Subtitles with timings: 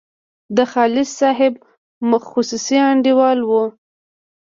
[0.55, 1.53] د خالص صاحب
[2.31, 3.63] خصوصي انډیوال وو.